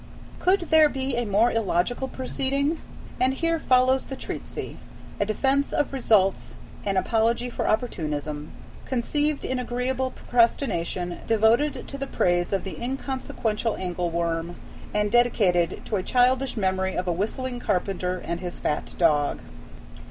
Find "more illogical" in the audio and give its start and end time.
1.25-2.07